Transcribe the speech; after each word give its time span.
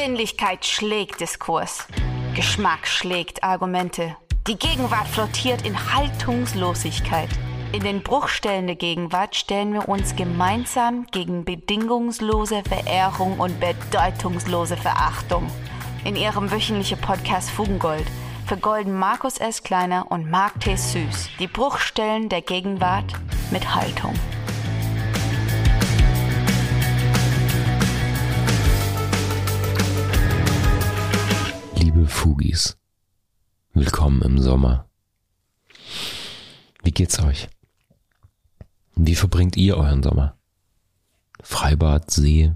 Befindlichkeit 0.00 0.64
schlägt 0.64 1.20
Diskurs. 1.20 1.86
Geschmack 2.34 2.86
schlägt 2.86 3.44
Argumente. 3.44 4.16
Die 4.46 4.58
Gegenwart 4.58 5.06
flottiert 5.06 5.66
in 5.66 5.76
Haltungslosigkeit. 5.94 7.28
In 7.72 7.82
den 7.82 8.02
Bruchstellen 8.02 8.66
der 8.66 8.76
Gegenwart 8.76 9.36
stellen 9.36 9.74
wir 9.74 9.90
uns 9.90 10.16
gemeinsam 10.16 11.06
gegen 11.10 11.44
bedingungslose 11.44 12.62
Verehrung 12.66 13.38
und 13.38 13.60
bedeutungslose 13.60 14.78
Verachtung. 14.78 15.46
In 16.06 16.16
ihrem 16.16 16.50
wöchentlichen 16.50 16.98
Podcast 16.98 17.50
Fugengold 17.50 18.06
vergolden 18.46 18.98
Markus 18.98 19.36
S. 19.36 19.62
Kleiner 19.62 20.10
und 20.10 20.30
Mark 20.30 20.60
T. 20.60 20.76
Süß 20.76 21.28
die 21.38 21.46
Bruchstellen 21.46 22.30
der 22.30 22.40
Gegenwart 22.40 23.12
mit 23.50 23.74
Haltung. 23.74 24.14
Fugis, 32.22 32.76
willkommen 33.72 34.20
im 34.20 34.38
Sommer. 34.42 34.90
Wie 36.82 36.90
geht's 36.90 37.18
euch? 37.18 37.48
Wie 38.94 39.14
verbringt 39.14 39.56
ihr 39.56 39.78
euren 39.78 40.02
Sommer? 40.02 40.36
Freibad, 41.42 42.10
See, 42.10 42.52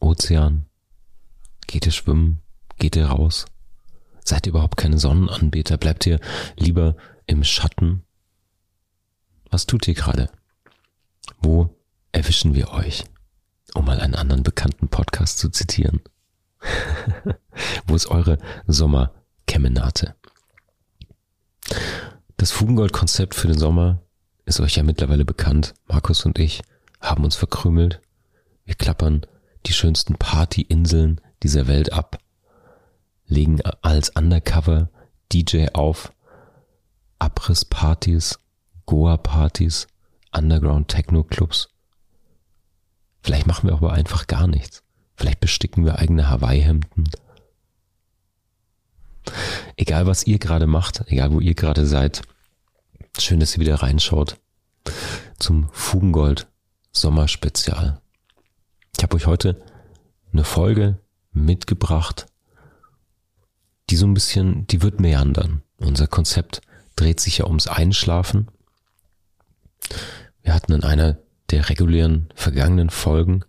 Ozean? 0.00 0.66
Geht 1.68 1.86
ihr 1.86 1.92
schwimmen? 1.92 2.42
Geht 2.80 2.96
ihr 2.96 3.06
raus? 3.06 3.44
Seid 4.24 4.48
ihr 4.48 4.50
überhaupt 4.50 4.76
keine 4.76 4.98
Sonnenanbeter? 4.98 5.76
Bleibt 5.76 6.04
ihr 6.06 6.18
lieber 6.56 6.96
im 7.26 7.44
Schatten? 7.44 8.02
Was 9.48 9.66
tut 9.66 9.86
ihr 9.86 9.94
gerade? 9.94 10.28
Wo 11.38 11.72
erwischen 12.10 12.56
wir 12.56 12.72
euch? 12.72 13.04
Um 13.74 13.84
mal 13.84 14.00
einen 14.00 14.16
anderen 14.16 14.42
bekannten 14.42 14.88
Podcast 14.88 15.38
zu 15.38 15.50
zitieren. 15.50 16.02
Wo 17.86 17.94
ist 17.94 18.06
eure 18.06 18.38
Sommerkemenate? 18.66 20.14
Das 22.36 22.50
Fugengold-Konzept 22.52 23.34
für 23.34 23.48
den 23.48 23.58
Sommer 23.58 24.02
ist 24.44 24.60
euch 24.60 24.76
ja 24.76 24.82
mittlerweile 24.82 25.24
bekannt. 25.24 25.74
Markus 25.86 26.24
und 26.24 26.38
ich 26.38 26.62
haben 27.00 27.24
uns 27.24 27.36
verkrümelt. 27.36 28.00
Wir 28.64 28.74
klappern 28.74 29.26
die 29.66 29.72
schönsten 29.72 30.16
Partyinseln 30.16 31.20
dieser 31.42 31.66
Welt 31.66 31.92
ab, 31.92 32.18
legen 33.26 33.60
als 33.82 34.10
Undercover 34.10 34.90
DJ 35.32 35.68
auf, 35.72 36.12
Abrisspartys, 37.18 38.38
Goa-Partys, 38.86 39.86
Underground-Techno-Clubs. 40.36 41.70
Vielleicht 43.22 43.46
machen 43.46 43.68
wir 43.68 43.74
aber 43.74 43.92
einfach 43.92 44.26
gar 44.26 44.46
nichts. 44.46 44.83
Vielleicht 45.16 45.40
besticken 45.40 45.84
wir 45.84 45.98
eigene 45.98 46.28
Hawaii-Hemden. 46.28 47.08
Egal 49.76 50.06
was 50.06 50.26
ihr 50.26 50.38
gerade 50.38 50.66
macht, 50.66 51.04
egal 51.06 51.32
wo 51.32 51.40
ihr 51.40 51.54
gerade 51.54 51.86
seid, 51.86 52.22
schön, 53.18 53.40
dass 53.40 53.54
ihr 53.54 53.60
wieder 53.60 53.76
reinschaut 53.76 54.38
zum 55.38 55.68
Fugengold 55.72 56.46
Sommerspezial. 56.92 58.00
Ich 58.96 59.02
habe 59.02 59.16
euch 59.16 59.26
heute 59.26 59.62
eine 60.32 60.44
Folge 60.44 60.98
mitgebracht, 61.32 62.26
die 63.90 63.96
so 63.96 64.06
ein 64.06 64.14
bisschen, 64.14 64.66
die 64.66 64.82
wird 64.82 65.00
meandern. 65.00 65.62
Unser 65.78 66.06
Konzept 66.06 66.60
dreht 66.96 67.20
sich 67.20 67.38
ja 67.38 67.46
ums 67.46 67.66
Einschlafen. 67.66 68.48
Wir 70.42 70.54
hatten 70.54 70.72
in 70.72 70.84
einer 70.84 71.18
der 71.50 71.68
regulären 71.68 72.28
vergangenen 72.34 72.90
Folgen 72.90 73.44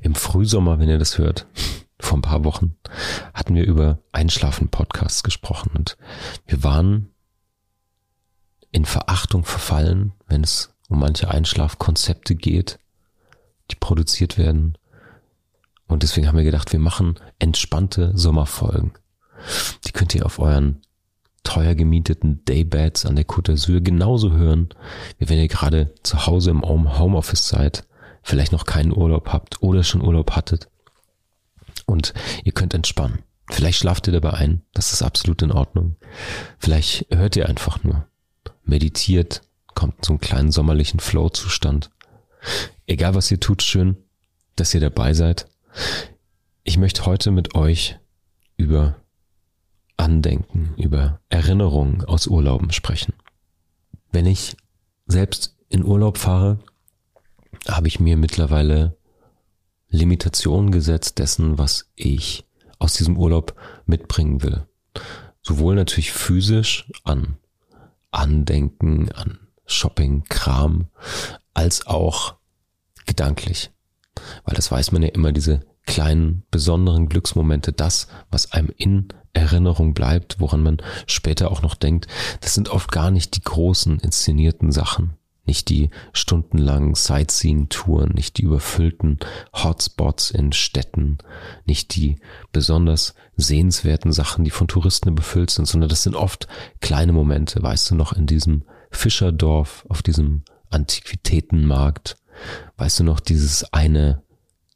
im 0.00 0.14
Frühsommer, 0.14 0.78
wenn 0.78 0.88
ihr 0.88 0.98
das 0.98 1.18
hört, 1.18 1.46
vor 2.00 2.18
ein 2.18 2.22
paar 2.22 2.44
Wochen, 2.44 2.76
hatten 3.32 3.54
wir 3.54 3.64
über 3.64 3.98
Einschlafen-Podcasts 4.12 5.22
gesprochen 5.22 5.70
und 5.76 5.96
wir 6.46 6.62
waren 6.62 7.10
in 8.70 8.84
Verachtung 8.84 9.44
verfallen, 9.44 10.12
wenn 10.26 10.42
es 10.42 10.74
um 10.88 10.98
manche 10.98 11.30
Einschlafkonzepte 11.30 12.34
geht, 12.34 12.78
die 13.70 13.76
produziert 13.76 14.36
werden. 14.36 14.76
Und 15.86 16.02
deswegen 16.02 16.26
haben 16.26 16.36
wir 16.36 16.44
gedacht, 16.44 16.72
wir 16.72 16.80
machen 16.80 17.14
entspannte 17.38 18.12
Sommerfolgen. 18.14 18.92
Die 19.86 19.92
könnt 19.92 20.14
ihr 20.14 20.26
auf 20.26 20.38
euren 20.38 20.82
teuer 21.44 21.74
gemieteten 21.74 22.44
Daybeds 22.46 23.06
an 23.06 23.16
der 23.16 23.26
Côte 23.26 23.52
d'Azur 23.52 23.80
genauso 23.80 24.32
hören, 24.32 24.70
wie 25.18 25.28
wenn 25.28 25.38
ihr 25.38 25.48
gerade 25.48 25.94
zu 26.02 26.26
Hause 26.26 26.50
im 26.50 26.64
Homeoffice 26.64 27.48
seid 27.48 27.86
vielleicht 28.24 28.50
noch 28.50 28.64
keinen 28.64 28.96
Urlaub 28.96 29.28
habt 29.32 29.62
oder 29.62 29.84
schon 29.84 30.02
Urlaub 30.02 30.32
hattet. 30.32 30.68
Und 31.86 32.14
ihr 32.42 32.52
könnt 32.52 32.74
entspannen. 32.74 33.22
Vielleicht 33.50 33.78
schlaft 33.78 34.06
ihr 34.06 34.12
dabei 34.12 34.30
ein, 34.30 34.62
das 34.72 34.92
ist 34.92 35.02
absolut 35.02 35.42
in 35.42 35.52
Ordnung. 35.52 35.96
Vielleicht 36.58 37.06
hört 37.14 37.36
ihr 37.36 37.48
einfach 37.48 37.84
nur. 37.84 38.08
Meditiert, 38.64 39.42
kommt 39.74 40.02
zu 40.04 40.12
einem 40.12 40.20
kleinen 40.20 40.50
sommerlichen 40.50 40.98
Flow-Zustand. 40.98 41.90
Egal 42.86 43.14
was 43.14 43.30
ihr 43.30 43.38
tut, 43.38 43.62
schön, 43.62 43.96
dass 44.56 44.72
ihr 44.74 44.80
dabei 44.80 45.12
seid. 45.12 45.46
Ich 46.62 46.78
möchte 46.78 47.04
heute 47.04 47.30
mit 47.30 47.54
euch 47.54 47.98
über 48.56 48.96
Andenken, 49.98 50.74
über 50.78 51.20
Erinnerungen 51.28 52.04
aus 52.04 52.26
Urlauben 52.26 52.72
sprechen. 52.72 53.12
Wenn 54.10 54.26
ich 54.26 54.56
selbst 55.06 55.56
in 55.68 55.84
Urlaub 55.84 56.16
fahre, 56.16 56.58
habe 57.68 57.88
ich 57.88 58.00
mir 58.00 58.16
mittlerweile 58.16 58.96
Limitationen 59.88 60.70
gesetzt 60.70 61.18
dessen, 61.18 61.58
was 61.58 61.90
ich 61.94 62.44
aus 62.78 62.94
diesem 62.94 63.16
Urlaub 63.16 63.54
mitbringen 63.86 64.42
will. 64.42 64.66
Sowohl 65.42 65.74
natürlich 65.74 66.12
physisch 66.12 66.90
an 67.04 67.36
Andenken, 68.10 69.10
an 69.12 69.38
Shopping, 69.66 70.24
Kram, 70.24 70.88
als 71.52 71.86
auch 71.86 72.36
gedanklich. 73.06 73.70
Weil 74.44 74.54
das 74.54 74.70
weiß 74.70 74.92
man 74.92 75.02
ja 75.02 75.08
immer, 75.08 75.32
diese 75.32 75.60
kleinen, 75.86 76.44
besonderen 76.50 77.08
Glücksmomente, 77.08 77.72
das, 77.72 78.08
was 78.30 78.52
einem 78.52 78.72
in 78.76 79.08
Erinnerung 79.32 79.94
bleibt, 79.94 80.40
woran 80.40 80.62
man 80.62 80.78
später 81.06 81.50
auch 81.50 81.62
noch 81.62 81.74
denkt, 81.74 82.06
das 82.40 82.54
sind 82.54 82.68
oft 82.68 82.90
gar 82.90 83.10
nicht 83.10 83.36
die 83.36 83.42
großen 83.42 83.98
inszenierten 83.98 84.72
Sachen, 84.72 85.14
nicht 85.46 85.68
die 85.68 85.90
stundenlangen 86.12 86.94
Sightseeing-Touren, 86.94 88.12
nicht 88.12 88.38
die 88.38 88.42
überfüllten 88.42 89.18
Hotspots 89.52 90.30
in 90.30 90.52
Städten, 90.52 91.18
nicht 91.66 91.94
die 91.96 92.16
besonders 92.52 93.14
sehenswerten 93.36 94.12
Sachen, 94.12 94.44
die 94.44 94.50
von 94.50 94.68
Touristen 94.68 95.10
überfüllt 95.10 95.50
sind, 95.50 95.66
sondern 95.66 95.90
das 95.90 96.02
sind 96.02 96.16
oft 96.16 96.48
kleine 96.80 97.12
Momente, 97.12 97.62
weißt 97.62 97.90
du 97.90 97.94
noch, 97.94 98.12
in 98.12 98.26
diesem 98.26 98.64
Fischerdorf, 98.90 99.84
auf 99.88 100.02
diesem 100.02 100.44
Antiquitätenmarkt, 100.70 102.16
weißt 102.76 103.00
du 103.00 103.04
noch, 103.04 103.20
dieses 103.20 103.72
eine 103.72 104.22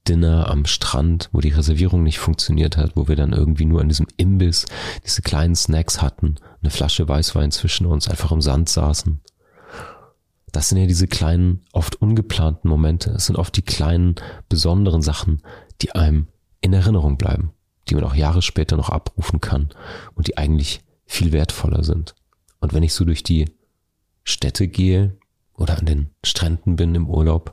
Dinner 0.07 0.49
am 0.51 0.65
Strand, 0.65 1.29
wo 1.33 1.41
die 1.41 1.51
Reservierung 1.51 2.03
nicht 2.03 2.19
funktioniert 2.19 2.77
hat, 2.77 2.97
wo 2.97 3.09
wir 3.09 3.17
dann 3.17 3.33
irgendwie 3.33 3.67
nur 3.67 3.81
an 3.81 3.89
diesem 3.89 4.07
Imbiss 4.17 4.65
diese 5.05 5.23
kleinen 5.23 5.55
Snacks 5.55 6.01
hatten, 6.01 6.37
eine 6.63 6.71
Flasche 6.71 7.07
Weißwein 7.07 7.51
zwischen 7.51 7.87
uns, 7.87 8.09
einfach 8.09 8.33
im 8.33 8.41
Sand 8.41 8.69
saßen 8.69 9.21
das 10.59 10.71
sind 10.71 10.79
ja 10.79 10.87
diese 10.87 11.07
kleinen, 11.07 11.65
oft 11.71 12.03
ungeplanten 12.03 12.69
Momente. 12.69 13.11
Es 13.11 13.27
sind 13.27 13.37
oft 13.37 13.57
die 13.57 13.63
kleinen, 13.63 14.17
besonderen 14.49 15.03
Sachen, 15.03 15.41
die 15.81 15.93
einem 15.93 16.27
in 16.61 16.73
Erinnerung 16.73 17.17
bleiben, 17.17 17.53
die 17.89 17.95
man 17.95 18.03
auch 18.03 18.17
Jahre 18.17 18.43
später 18.43 18.77
noch 18.77 18.89
abrufen 18.89 19.41
kann 19.41 19.69
und 20.17 20.27
die 20.27 20.37
eigentlich 20.37 20.81
viel 21.07 21.31
wertvoller 21.31 21.85
sind. 21.85 22.17
Und 22.59 22.75
wenn 22.75 22.83
ich 22.83 22.93
so 22.93 23.05
durch 23.05 23.23
die 23.23 23.45
Städte 24.25 24.67
gehe 24.67 25.17
oder 25.55 25.79
an 25.79 25.87
den 25.87 26.11
Stränden 26.25 26.75
bin 26.75 26.93
im 26.97 27.09
Urlaub, 27.09 27.53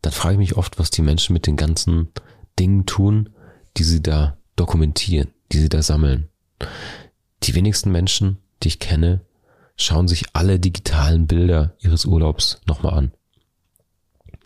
dann 0.00 0.12
frage 0.12 0.34
ich 0.34 0.38
mich 0.38 0.56
oft, 0.56 0.78
was 0.78 0.92
die 0.92 1.02
Menschen 1.02 1.32
mit 1.32 1.48
den 1.48 1.56
ganzen 1.56 2.12
Dingen 2.56 2.86
tun, 2.86 3.30
die 3.76 3.82
sie 3.82 4.00
da 4.00 4.38
dokumentieren, 4.54 5.32
die 5.50 5.58
sie 5.58 5.68
da 5.68 5.82
sammeln. 5.82 6.28
Die 7.42 7.56
wenigsten 7.56 7.90
Menschen, 7.90 8.38
die 8.62 8.68
ich 8.68 8.78
kenne, 8.78 9.22
schauen 9.76 10.08
sich 10.08 10.24
alle 10.32 10.60
digitalen 10.60 11.26
Bilder 11.26 11.74
ihres 11.78 12.04
Urlaubs 12.04 12.60
nochmal 12.66 12.94
an. 12.94 13.12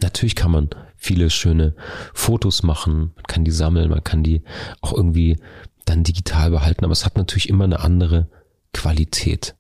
Natürlich 0.01 0.37
kann 0.37 0.51
man 0.51 0.71
viele 0.97 1.31
schöne 1.31 1.75
Fotos 2.15 2.63
machen, 2.63 3.13
man 3.17 3.25
kann 3.27 3.45
die 3.45 3.51
sammeln, 3.51 3.91
man 3.91 4.05
kann 4.05 4.23
die 4.23 4.43
auch 4.81 4.93
irgendwie 4.93 5.39
dann 5.85 6.05
digital 6.05 6.51
behalten, 6.51 6.85
aber 6.85 6.93
es 6.93 7.05
hat 7.05 7.17
natürlich 7.17 7.49
immer 7.49 7.65
eine 7.65 7.81
andere 7.81 8.29
Qualität. 8.73 9.57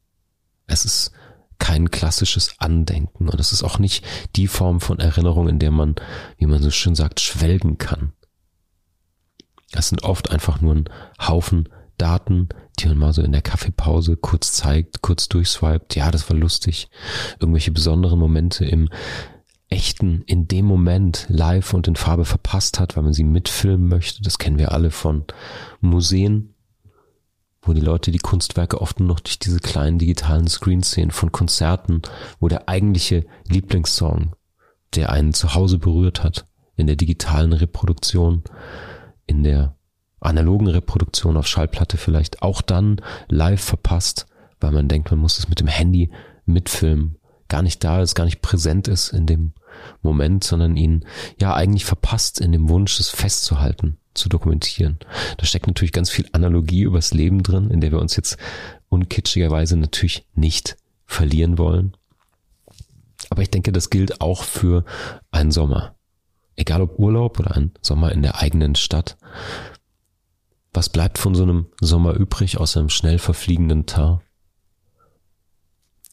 Es 0.66 0.84
ist 0.84 1.12
kein 1.58 1.90
klassisches 1.90 2.54
Andenken 2.58 3.28
und 3.28 3.40
es 3.40 3.52
ist 3.52 3.64
auch 3.64 3.78
nicht 3.78 4.04
die 4.36 4.46
Form 4.46 4.80
von 4.80 5.00
Erinnerung, 5.00 5.48
in 5.48 5.58
der 5.58 5.70
man, 5.70 5.96
wie 6.36 6.46
man 6.46 6.62
so 6.62 6.70
schön 6.70 6.94
sagt, 6.94 7.20
schwelgen 7.20 7.78
kann. 7.78 8.12
Es 9.72 9.88
sind 9.88 10.04
oft 10.04 10.30
einfach 10.30 10.60
nur 10.60 10.74
ein 10.74 10.88
Haufen 11.20 11.68
Daten, 11.98 12.48
die 12.78 12.88
man 12.88 12.98
mal 12.98 13.12
so 13.12 13.22
in 13.22 13.32
der 13.32 13.42
Kaffeepause 13.42 14.16
kurz 14.16 14.52
zeigt, 14.52 15.02
kurz 15.02 15.28
durchswiped. 15.28 15.94
Ja, 15.96 16.10
das 16.10 16.30
war 16.30 16.36
lustig. 16.36 16.88
Irgendwelche 17.40 17.72
besonderen 17.72 18.18
Momente 18.18 18.64
im 18.64 18.88
echten, 19.68 20.22
in 20.22 20.48
dem 20.48 20.64
Moment 20.64 21.26
live 21.28 21.74
und 21.74 21.88
in 21.88 21.96
Farbe 21.96 22.24
verpasst 22.24 22.80
hat, 22.80 22.96
weil 22.96 23.02
man 23.02 23.12
sie 23.12 23.24
mitfilmen 23.24 23.88
möchte. 23.88 24.22
Das 24.22 24.38
kennen 24.38 24.58
wir 24.58 24.72
alle 24.72 24.90
von 24.90 25.24
Museen, 25.80 26.54
wo 27.62 27.72
die 27.72 27.80
Leute 27.80 28.10
die 28.10 28.18
Kunstwerke 28.18 28.80
oft 28.80 28.98
nur 28.98 29.08
noch 29.08 29.20
durch 29.20 29.38
diese 29.38 29.60
kleinen 29.60 29.98
digitalen 29.98 30.48
Screens 30.48 30.90
sehen, 30.90 31.10
von 31.10 31.32
Konzerten, 31.32 32.02
wo 32.40 32.48
der 32.48 32.68
eigentliche 32.68 33.26
Lieblingssong, 33.46 34.34
der 34.94 35.10
einen 35.12 35.34
zu 35.34 35.54
Hause 35.54 35.78
berührt 35.78 36.24
hat, 36.24 36.46
in 36.76 36.86
der 36.86 36.96
digitalen 36.96 37.52
Reproduktion, 37.52 38.44
in 39.26 39.42
der 39.42 39.77
analogen 40.20 40.68
Reproduktion 40.68 41.36
auf 41.36 41.46
Schallplatte 41.46 41.96
vielleicht 41.96 42.42
auch 42.42 42.62
dann 42.62 43.00
live 43.28 43.62
verpasst, 43.62 44.26
weil 44.60 44.72
man 44.72 44.88
denkt, 44.88 45.10
man 45.10 45.20
muss 45.20 45.38
es 45.38 45.48
mit 45.48 45.60
dem 45.60 45.68
Handy 45.68 46.10
mitfilmen, 46.46 47.18
gar 47.48 47.62
nicht 47.62 47.82
da 47.84 48.02
ist, 48.02 48.14
gar 48.14 48.24
nicht 48.24 48.42
präsent 48.42 48.88
ist 48.88 49.10
in 49.10 49.26
dem 49.26 49.52
Moment, 50.02 50.44
sondern 50.44 50.76
ihn 50.76 51.04
ja 51.40 51.54
eigentlich 51.54 51.84
verpasst 51.84 52.40
in 52.40 52.52
dem 52.52 52.68
Wunsch, 52.68 52.98
es 52.98 53.10
festzuhalten, 53.10 53.98
zu 54.14 54.28
dokumentieren. 54.28 54.98
Da 55.36 55.46
steckt 55.46 55.66
natürlich 55.66 55.92
ganz 55.92 56.10
viel 56.10 56.28
Analogie 56.32 56.82
übers 56.82 57.14
Leben 57.14 57.42
drin, 57.42 57.70
in 57.70 57.80
der 57.80 57.92
wir 57.92 58.00
uns 58.00 58.16
jetzt 58.16 58.36
unkitschigerweise 58.88 59.76
natürlich 59.76 60.26
nicht 60.34 60.76
verlieren 61.06 61.58
wollen. 61.58 61.96
Aber 63.30 63.42
ich 63.42 63.50
denke, 63.50 63.72
das 63.72 63.90
gilt 63.90 64.20
auch 64.20 64.42
für 64.42 64.84
einen 65.30 65.50
Sommer. 65.50 65.94
Egal 66.56 66.82
ob 66.82 66.98
Urlaub 66.98 67.38
oder 67.38 67.56
ein 67.56 67.72
Sommer 67.82 68.12
in 68.12 68.22
der 68.22 68.40
eigenen 68.40 68.74
Stadt. 68.74 69.16
Was 70.72 70.88
bleibt 70.88 71.18
von 71.18 71.34
so 71.34 71.42
einem 71.42 71.66
Sommer 71.80 72.14
übrig 72.14 72.58
aus 72.58 72.76
einem 72.76 72.88
schnell 72.88 73.18
verfliegenden 73.18 73.86
Tag? 73.86 74.20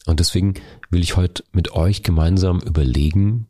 Und 0.06 0.20
deswegen 0.20 0.54
will 0.90 1.02
ich 1.02 1.16
heute 1.16 1.44
mit 1.52 1.72
euch 1.72 2.02
gemeinsam 2.02 2.60
überlegen, 2.60 3.48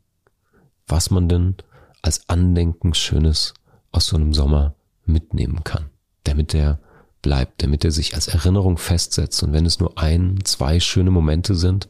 was 0.87 1.11
man 1.11 1.29
denn 1.29 1.55
als 2.01 2.27
Andenken 2.29 2.93
Schönes 2.93 3.53
aus 3.91 4.07
so 4.07 4.15
einem 4.15 4.33
Sommer 4.33 4.75
mitnehmen 5.05 5.63
kann, 5.63 5.89
damit 6.23 6.53
der 6.53 6.79
bleibt, 7.21 7.63
damit 7.63 7.83
er 7.83 7.91
sich 7.91 8.15
als 8.15 8.27
Erinnerung 8.27 8.77
festsetzt. 8.77 9.41
Und 9.43 9.53
wenn 9.53 9.65
es 9.65 9.79
nur 9.79 9.97
ein, 9.97 10.39
zwei 10.43 10.79
schöne 10.79 11.11
Momente 11.11 11.55
sind, 11.55 11.87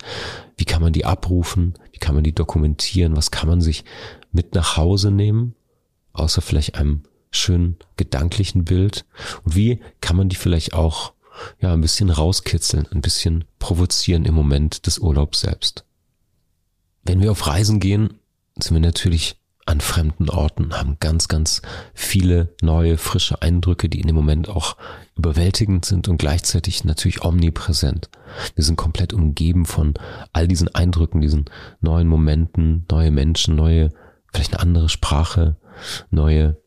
wie 0.58 0.66
kann 0.66 0.82
man 0.82 0.94
die 0.94 1.06
abrufen? 1.06 1.76
Wie 1.92 2.00
kann 2.00 2.16
man 2.16 2.24
die 2.24 2.34
dokumentieren? 2.34 3.16
Was 3.16 3.32
kann 3.32 3.50
man 3.50 3.62
sich 3.62 3.84
mit 4.32 4.56
nach 4.56 4.78
Hause 4.78 5.12
nehmen? 5.12 5.56
Außer 6.14 6.42
vielleicht 6.42 6.76
einem 6.76 7.04
schönen 7.32 7.78
gedanklichen 7.98 8.66
Bild. 8.66 9.06
Und 9.44 9.56
wie 9.56 9.82
kann 10.02 10.16
man 10.16 10.30
die 10.30 10.36
vielleicht 10.36 10.74
auch 10.74 11.14
ja, 11.60 11.74
ein 11.74 11.82
bisschen 11.82 12.10
rauskitzeln, 12.10 12.88
ein 12.92 13.02
bisschen 13.02 13.46
provozieren 13.60 14.26
im 14.26 14.34
Moment 14.34 14.86
des 14.86 15.00
Urlaubs 15.00 15.42
selbst. 15.42 15.86
Wenn 17.04 17.22
wir 17.22 17.32
auf 17.32 17.48
Reisen 17.48 17.80
gehen, 17.80 18.20
sind 18.60 18.76
wir 18.76 18.82
natürlich 18.82 19.38
an 19.66 19.82
fremden 19.82 20.30
Orten, 20.30 20.74
haben 20.74 20.98
ganz, 21.00 21.28
ganz 21.28 21.62
viele 21.94 22.56
neue, 22.62 22.98
frische 22.98 23.42
Eindrücke, 23.42 23.90
die 23.90 24.00
in 24.00 24.08
dem 24.08 24.16
Moment 24.16 24.48
auch 24.48 24.78
überwältigend 25.18 25.84
sind 25.84 26.08
und 26.08 26.18
gleichzeitig 26.18 26.86
natürlich 26.86 27.24
omnipräsent. 27.24 28.10
Wir 28.56 28.64
sind 28.64 28.78
komplett 28.78 29.12
umgeben 29.12 29.66
von 29.66 29.94
all 30.32 30.48
diesen 30.48 30.74
Eindrücken, 30.74 31.20
diesen 31.20 31.46
neuen 31.82 32.08
Momenten, 32.08 32.86
neue 32.90 33.12
Menschen, 33.12 33.56
neue, 33.56 33.92
vielleicht 34.32 34.54
eine 34.54 34.62
andere 34.62 34.90
Sprache, 34.90 35.58
neue 36.12 36.58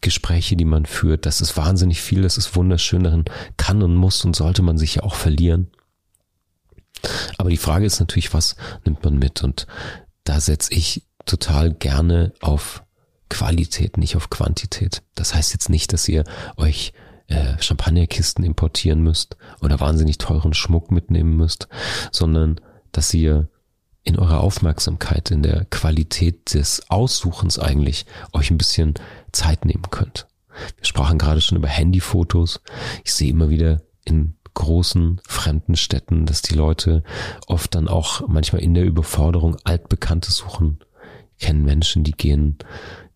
Gespräche, 0.00 0.56
die 0.56 0.64
man 0.64 0.86
führt. 0.86 1.26
Das 1.26 1.40
ist 1.40 1.56
wahnsinnig 1.56 2.00
viel, 2.00 2.22
das 2.22 2.38
ist 2.38 2.54
wunderschön, 2.56 3.04
darin 3.04 3.24
kann 3.56 3.82
und 3.82 3.94
muss 3.94 4.24
und 4.24 4.36
sollte 4.36 4.62
man 4.62 4.78
sich 4.78 4.96
ja 4.96 5.02
auch 5.02 5.14
verlieren. 5.14 5.68
Aber 7.36 7.50
die 7.50 7.56
Frage 7.56 7.86
ist 7.86 8.00
natürlich, 8.00 8.34
was 8.34 8.56
nimmt 8.84 9.04
man 9.04 9.18
mit? 9.18 9.42
Und 9.44 9.66
da 10.24 10.40
setze 10.40 10.74
ich 10.74 11.04
total 11.24 11.72
gerne 11.72 12.32
auf 12.40 12.82
Qualität, 13.28 13.98
nicht 13.98 14.16
auf 14.16 14.30
Quantität. 14.30 15.02
Das 15.14 15.34
heißt 15.34 15.52
jetzt 15.52 15.68
nicht, 15.68 15.92
dass 15.92 16.08
ihr 16.08 16.24
euch 16.56 16.92
äh, 17.28 17.60
Champagnerkisten 17.60 18.44
importieren 18.44 19.02
müsst 19.02 19.36
oder 19.60 19.80
wahnsinnig 19.80 20.18
teuren 20.18 20.54
Schmuck 20.54 20.90
mitnehmen 20.90 21.36
müsst, 21.36 21.68
sondern 22.10 22.60
dass 22.92 23.12
ihr 23.12 23.48
in 24.02 24.18
eurer 24.18 24.40
Aufmerksamkeit, 24.40 25.30
in 25.30 25.42
der 25.42 25.66
Qualität 25.66 26.54
des 26.54 26.88
Aussuchens 26.88 27.58
eigentlich 27.58 28.06
euch 28.32 28.50
ein 28.50 28.56
bisschen 28.56 28.94
Zeit 29.32 29.64
nehmen 29.64 29.90
könnt. 29.90 30.26
Wir 30.76 30.84
sprachen 30.84 31.18
gerade 31.18 31.40
schon 31.40 31.58
über 31.58 31.68
Handyfotos. 31.68 32.60
Ich 33.04 33.12
sehe 33.12 33.30
immer 33.30 33.48
wieder 33.50 33.82
in 34.04 34.34
großen 34.54 35.20
fremden 35.26 35.76
Städten, 35.76 36.26
dass 36.26 36.42
die 36.42 36.54
Leute 36.54 37.04
oft 37.46 37.74
dann 37.74 37.86
auch 37.86 38.26
manchmal 38.26 38.62
in 38.62 38.74
der 38.74 38.84
Überforderung 38.84 39.56
altbekannte 39.62 40.32
suchen. 40.32 40.80
Ich 41.36 41.46
kenne 41.46 41.62
Menschen, 41.62 42.02
die 42.02 42.12
gehen, 42.12 42.58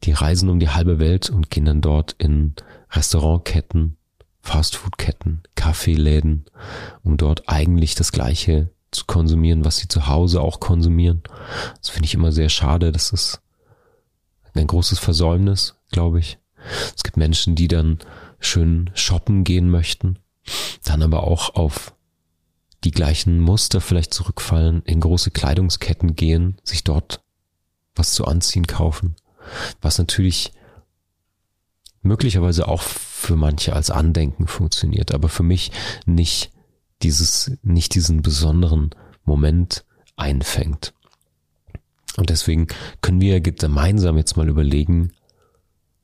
die 0.05 0.13
reisen 0.13 0.49
um 0.49 0.61
die 0.61 0.69
halbe 0.69 1.01
Welt 1.01 1.31
und 1.31 1.51
gehen 1.51 1.65
dann 1.65 1.81
dort 1.81 2.15
in 2.19 2.55
Restaurantketten, 2.91 3.97
Fastfoodketten, 4.41 5.43
Kaffeeläden, 5.57 6.45
um 7.03 7.17
dort 7.17 7.49
eigentlich 7.49 7.97
das 7.97 8.13
Gleiche 8.13 8.71
zu 8.93 9.07
konsumieren, 9.07 9.65
was 9.65 9.79
sie 9.79 9.89
zu 9.89 10.07
Hause 10.07 10.41
auch 10.41 10.61
konsumieren. 10.61 11.23
Das 11.81 11.89
finde 11.89 12.07
ich 12.07 12.15
immer 12.15 12.31
sehr 12.31 12.51
schade. 12.51 12.93
Das 12.93 13.11
ist 13.11 13.41
ein 14.55 14.67
großes 14.67 14.99
Versäumnis, 14.99 15.75
glaube 15.91 16.21
ich. 16.21 16.39
Es 16.97 17.03
gibt 17.03 17.17
Menschen, 17.17 17.55
die 17.55 17.69
dann 17.69 17.99
schön 18.39 18.91
shoppen 18.95 19.45
gehen 19.45 19.71
möchten, 19.71 20.19
dann 20.85 21.03
aber 21.03 21.25
auch 21.25 21.55
auf 21.55 21.95
die 22.85 22.91
gleichen 22.91 23.39
Muster 23.41 23.81
vielleicht 23.81 24.13
zurückfallen, 24.13 24.83
in 24.85 25.01
große 25.01 25.31
Kleidungsketten 25.31 26.17
gehen, 26.17 26.61
sich 26.65 26.85
dort 26.85 27.23
was 27.95 28.13
zu 28.13 28.25
anziehen 28.25 28.67
kaufen, 28.67 29.17
was 29.81 29.99
natürlich 29.99 30.53
möglicherweise 32.03 32.67
auch 32.67 32.83
für 32.83 33.37
manche 33.37 33.75
als 33.75 33.91
Andenken 33.91 34.49
funktioniert, 34.49 35.15
aber 35.15 35.29
für 35.29 35.45
mich 35.45 35.71
nicht 36.07 36.51
dieses, 37.03 37.53
nicht 37.63 37.95
diesen 37.95 38.23
besonderen 38.23 38.91
Moment 39.25 39.85
einfängt. 40.17 40.95
Und 42.17 42.31
deswegen 42.31 42.67
können 43.01 43.21
wir 43.21 43.41
gemeinsam 43.41 44.17
jetzt 44.17 44.37
mal 44.37 44.49
überlegen, 44.49 45.13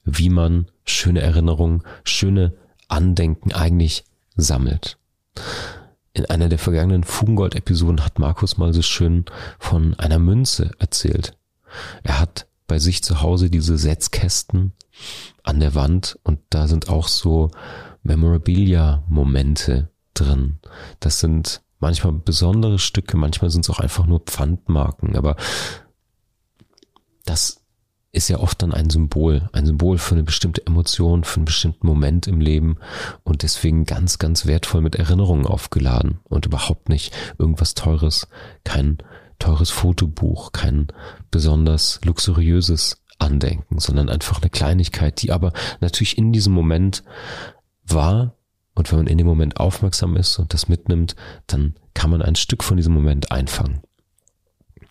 wie 0.05 0.31
man 0.31 0.71
schöne 0.85 1.21
Erinnerungen, 1.21 1.83
schöne 2.05 2.55
Andenken 2.89 3.53
eigentlich 3.53 4.05
sammelt. 4.37 4.99
In 6.15 6.25
einer 6.27 6.49
der 6.49 6.59
vergangenen 6.59 7.05
Fugengold-Episoden 7.05 8.05
hat 8.05 8.19
Markus 8.19 8.57
mal 8.57 8.73
so 8.73 8.83
schön 8.83 9.27
von 9.59 9.95
einer 9.95 10.19
Münze 10.19 10.71
erzählt. 10.79 11.37
Er 12.03 12.19
hat 12.19 12.47
bei 12.67 12.79
sich 12.79 13.03
zu 13.03 13.21
Hause 13.21 13.51
diese 13.51 13.77
Setzkästen 13.79 14.73
an 15.43 15.61
der 15.61 15.75
Wand 15.75 16.19
und 16.23 16.41
da 16.51 16.67
sind 16.67 16.89
auch 16.89 17.09
so 17.09 17.51
Memorabilia-Momente 18.03 19.91
drin. 20.15 20.59
Das 21.01 21.21
sind 21.21 21.63
manchmal 21.79 22.13
besondere 22.13 22.79
Stücke, 22.79 23.17
manchmal 23.17 23.51
sind 23.51 23.65
es 23.65 23.71
auch 23.71 23.81
einfach 23.81 24.07
nur 24.07 24.21
Pfandmarken, 24.21 25.17
aber 25.17 25.37
das 27.29 27.61
ist 28.11 28.29
ja 28.29 28.39
oft 28.39 28.63
dann 28.63 28.73
ein 28.73 28.89
Symbol, 28.89 29.49
ein 29.53 29.67
Symbol 29.67 29.99
für 29.99 30.15
eine 30.15 30.25
bestimmte 30.25 30.67
Emotion, 30.67 31.25
für 31.25 31.37
einen 31.37 31.45
bestimmten 31.45 31.87
Moment 31.87 32.27
im 32.27 32.41
Leben 32.41 32.79
und 33.23 33.43
deswegen 33.43 33.85
ganz, 33.85 34.19
ganz 34.19 34.47
wertvoll 34.47 34.81
mit 34.81 34.97
Erinnerungen 34.97 35.47
aufgeladen 35.47 36.21
und 36.25 36.47
überhaupt 36.47 36.89
nicht 36.89 37.15
irgendwas 37.39 37.75
Teures, 37.75 38.29
kein 38.65 38.99
teures 39.39 39.71
Fotobuch, 39.71 40.53
kein 40.53 40.89
besonders 41.31 42.01
luxuriöses 42.03 43.03
Andenken, 43.19 43.79
sondern 43.79 44.09
einfach 44.09 44.41
eine 44.41 44.51
Kleinigkeit, 44.51 45.21
die 45.21 45.31
aber 45.31 45.53
natürlich 45.81 46.17
in 46.17 46.33
diesem 46.33 46.55
Moment 46.55 47.05
war 47.85 48.35
und 48.75 48.91
wenn 48.91 49.01
man 49.01 49.07
in 49.07 49.19
dem 49.19 49.27
Moment 49.27 49.59
aufmerksam 49.59 50.17
ist 50.17 50.39
und 50.39 50.55
das 50.55 50.69
mitnimmt, 50.69 51.15
dann 51.47 51.75
kann 51.95 52.11
man 52.11 52.23
ein 52.23 52.37
Stück 52.37 52.65
von 52.65 52.77
diesem 52.77 52.95
Moment 52.95 53.33
einfangen. 53.33 53.83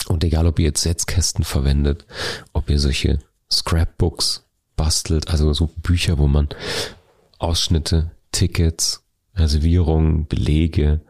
Und 0.07 0.23
egal, 0.23 0.47
ob 0.47 0.59
ihr 0.59 0.65
jetzt 0.65 0.83
Setzkästen 0.83 1.43
verwendet, 1.43 2.05
ob 2.53 2.69
ihr 2.69 2.79
solche 2.79 3.19
Scrapbooks 3.51 4.45
bastelt, 4.75 5.29
also 5.29 5.53
so 5.53 5.67
Bücher, 5.67 6.17
wo 6.17 6.27
man 6.27 6.49
Ausschnitte, 7.39 8.11
Tickets, 8.31 9.03
Reservierungen, 9.35 10.27
Belege, 10.27 11.01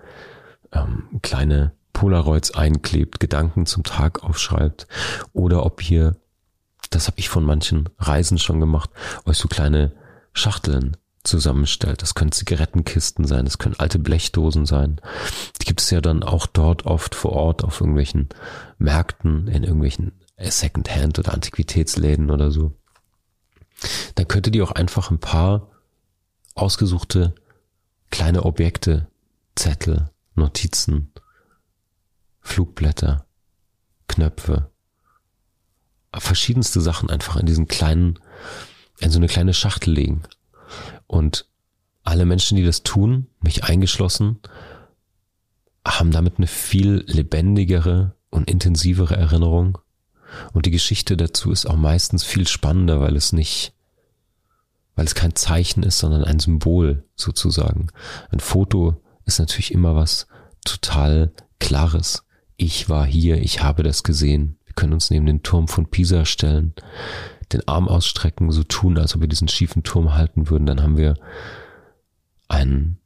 ähm, 0.72 1.04
kleine 1.22 1.72
Polaroids 1.94 2.52
einklebt, 2.52 3.20
Gedanken 3.20 3.66
zum 3.66 3.84
Tag 3.84 4.24
aufschreibt, 4.24 4.88
oder 5.34 5.66
ob 5.66 5.90
ihr, 5.90 6.16
das 6.90 7.08
habe 7.08 7.20
ich 7.20 7.30
von 7.30 7.44
manchen 7.44 7.90
Reisen 7.98 8.38
schon 8.38 8.60
gemacht, 8.60 8.90
euch 9.26 9.38
so 9.38 9.48
kleine 9.48 9.94
Schachteln 10.34 10.98
zusammenstellt. 11.28 12.02
Das 12.02 12.16
können 12.16 12.32
Zigarettenkisten 12.32 13.26
sein, 13.26 13.46
das 13.46 13.58
können 13.58 13.76
alte 13.78 14.00
Blechdosen 14.00 14.66
sein. 14.66 15.00
Die 15.62 15.66
gibt 15.66 15.82
es 15.82 15.90
ja 15.90 16.02
dann 16.02 16.24
auch 16.24 16.48
dort 16.48 16.86
oft 16.86 17.16
vor 17.16 17.34
Ort 17.34 17.64
auf 17.64 17.82
irgendwelchen 17.82 18.30
Märkten, 18.78 19.48
in 19.48 19.64
irgendwelchen 19.64 20.14
Secondhand 20.40 21.20
oder 21.20 21.34
Antiquitätsläden 21.34 22.32
oder 22.32 22.52
so. 22.52 22.74
Da 24.16 24.24
könntet 24.24 24.56
ihr 24.56 24.64
auch 24.64 24.72
einfach 24.72 25.12
ein 25.12 25.20
paar 25.20 25.70
ausgesuchte 26.56 27.36
kleine 28.10 28.44
Objekte, 28.44 29.08
Zettel, 29.56 30.10
Notizen, 30.36 31.12
Flugblätter, 32.42 33.26
Knöpfe, 34.08 34.72
verschiedenste 36.20 36.82
Sachen 36.82 37.10
einfach 37.10 37.36
in 37.36 37.46
diesen 37.46 37.68
kleinen, 37.68 38.20
in 39.00 39.12
so 39.12 39.20
eine 39.20 39.28
kleine 39.28 39.54
Schachtel 39.54 39.94
legen. 39.94 40.24
Und 41.08 41.48
alle 42.04 42.26
Menschen, 42.26 42.58
die 42.58 42.64
das 42.64 42.84
tun, 42.84 43.28
mich 43.42 43.64
eingeschlossen, 43.64 44.40
haben 45.86 46.12
damit 46.12 46.38
eine 46.38 46.48
viel 46.48 47.04
lebendigere 47.08 48.16
und 48.30 48.50
intensivere 48.50 49.16
Erinnerung. 49.16 49.78
Und 50.54 50.66
die 50.66 50.72
Geschichte 50.72 51.18
dazu 51.18 51.52
ist 51.52 51.66
auch 51.66 51.78
meistens 51.78 52.24
viel 52.24 52.48
spannender, 52.48 53.00
weil 53.00 53.16
es 53.16 53.34
nicht, 53.34 53.74
weil 54.96 55.06
es 55.06 55.16
kein 55.16 55.36
Zeichen 55.36 55.84
ist, 55.84 56.00
sondern 56.00 56.24
ein 56.24 56.40
Symbol 56.40 57.06
sozusagen. 57.16 57.88
Ein 58.30 58.40
Foto 58.40 59.02
ist 59.26 59.40
natürlich 59.40 59.74
immer 59.74 59.96
was 59.96 60.28
total 60.66 61.32
Klares. 61.60 62.24
Ich 62.58 62.90
war 62.90 63.06
hier, 63.06 63.42
ich 63.42 63.62
habe 63.62 63.84
das 63.84 64.04
gesehen. 64.04 64.58
Wir 64.66 64.74
können 64.74 64.94
uns 64.94 65.10
neben 65.10 65.26
den 65.26 65.44
Turm 65.44 65.68
von 65.68 65.90
Pisa 65.90 66.26
stellen, 66.26 66.74
den 67.54 67.68
Arm 67.68 67.88
ausstrecken, 67.88 68.52
so 68.52 68.64
tun, 68.64 68.98
als 68.98 69.16
ob 69.16 69.22
wir 69.22 69.28
diesen 69.28 69.48
schiefen 69.48 69.84
Turm 69.84 70.14
halten 70.16 70.50
würden. 70.50 70.66
Dann 70.66 70.82
haben 70.82 70.98
wir 70.98 71.16
ein 72.48 72.98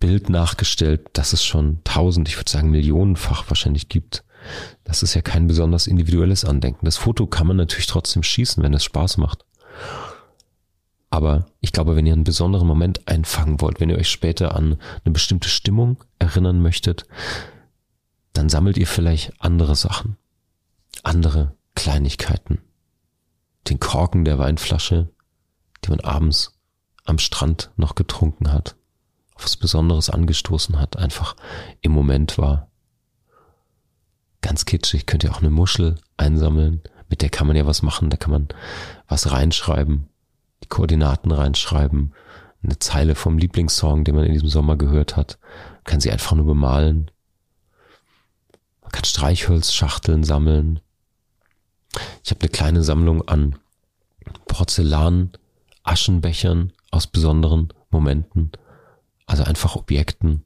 Bild 0.00 0.28
nachgestellt, 0.28 1.10
das 1.12 1.32
es 1.32 1.44
schon 1.44 1.80
tausend, 1.84 2.28
ich 2.28 2.36
würde 2.36 2.50
sagen 2.50 2.70
millionenfach 2.70 3.48
wahrscheinlich 3.48 3.88
gibt. 3.88 4.24
Das 4.84 5.02
ist 5.02 5.14
ja 5.14 5.22
kein 5.22 5.46
besonders 5.46 5.86
individuelles 5.86 6.44
Andenken. 6.44 6.84
Das 6.84 6.96
Foto 6.96 7.26
kann 7.26 7.46
man 7.46 7.56
natürlich 7.56 7.86
trotzdem 7.86 8.22
schießen, 8.22 8.62
wenn 8.62 8.74
es 8.74 8.82
Spaß 8.82 9.18
macht. 9.18 9.44
Aber 11.10 11.46
ich 11.60 11.72
glaube, 11.72 11.94
wenn 11.94 12.06
ihr 12.06 12.14
einen 12.14 12.24
besonderen 12.24 12.66
Moment 12.66 13.06
einfangen 13.06 13.60
wollt, 13.60 13.80
wenn 13.80 13.90
ihr 13.90 13.98
euch 13.98 14.08
später 14.08 14.56
an 14.56 14.78
eine 15.04 15.12
bestimmte 15.12 15.48
Stimmung 15.48 16.02
erinnern 16.18 16.60
möchtet, 16.60 17.06
dann 18.32 18.48
sammelt 18.48 18.78
ihr 18.78 18.86
vielleicht 18.86 19.34
andere 19.38 19.76
Sachen, 19.76 20.16
andere 21.02 21.54
Kleinigkeiten. 21.74 22.60
Den 23.68 23.80
Korken 23.80 24.24
der 24.24 24.38
Weinflasche, 24.38 25.10
die 25.84 25.90
man 25.90 26.00
abends 26.00 26.58
am 27.04 27.18
Strand 27.18 27.70
noch 27.76 27.94
getrunken 27.94 28.52
hat, 28.52 28.76
auf 29.34 29.44
was 29.44 29.56
Besonderes 29.56 30.10
angestoßen 30.10 30.78
hat, 30.78 30.96
einfach 30.96 31.36
im 31.80 31.92
Moment 31.92 32.38
war. 32.38 32.70
Ganz 34.40 34.64
kitschig 34.64 35.06
könnt 35.06 35.24
ihr 35.24 35.32
auch 35.32 35.40
eine 35.40 35.50
Muschel 35.50 35.96
einsammeln, 36.16 36.82
mit 37.08 37.22
der 37.22 37.30
kann 37.30 37.46
man 37.46 37.56
ja 37.56 37.66
was 37.66 37.82
machen, 37.82 38.10
da 38.10 38.16
kann 38.16 38.32
man 38.32 38.48
was 39.06 39.30
reinschreiben, 39.30 40.08
die 40.64 40.68
Koordinaten 40.68 41.30
reinschreiben, 41.30 42.14
eine 42.62 42.78
Zeile 42.78 43.14
vom 43.14 43.38
Lieblingssong, 43.38 44.04
den 44.04 44.14
man 44.14 44.24
in 44.24 44.32
diesem 44.32 44.48
Sommer 44.48 44.76
gehört 44.76 45.16
hat, 45.16 45.38
kann 45.84 46.00
sie 46.00 46.12
einfach 46.12 46.32
nur 46.34 46.46
bemalen 46.46 47.10
man 48.92 49.00
kann 49.00 49.04
Streichholzschachteln 49.04 50.22
sammeln. 50.22 50.80
Ich 52.24 52.30
habe 52.30 52.40
eine 52.40 52.50
kleine 52.50 52.82
Sammlung 52.82 53.26
an 53.28 53.58
Porzellan, 54.46 55.32
Aschenbechern 55.82 56.72
aus 56.90 57.06
besonderen 57.06 57.72
Momenten. 57.90 58.52
Also 59.26 59.44
einfach 59.44 59.76
Objekten, 59.76 60.44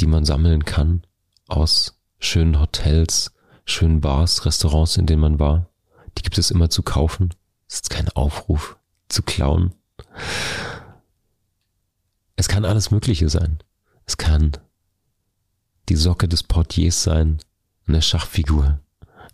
die 0.00 0.06
man 0.06 0.24
sammeln 0.24 0.64
kann 0.64 1.02
aus 1.48 1.98
schönen 2.18 2.60
Hotels, 2.60 3.32
schönen 3.64 4.00
Bars, 4.00 4.44
Restaurants, 4.44 4.96
in 4.96 5.06
denen 5.06 5.20
man 5.20 5.38
war. 5.38 5.68
Die 6.16 6.22
gibt 6.22 6.38
es 6.38 6.50
immer 6.50 6.70
zu 6.70 6.82
kaufen. 6.82 7.34
Es 7.68 7.76
ist 7.76 7.90
kein 7.90 8.08
Aufruf 8.10 8.78
zu 9.08 9.22
klauen. 9.22 9.74
Es 12.36 12.48
kann 12.48 12.64
alles 12.64 12.90
Mögliche 12.90 13.28
sein. 13.28 13.58
Es 14.04 14.16
kann 14.16 14.52
die 15.88 15.96
Socke 15.96 16.28
des 16.28 16.42
Portiers 16.42 17.02
sein, 17.02 17.38
eine 17.86 18.02
Schachfigur, 18.02 18.80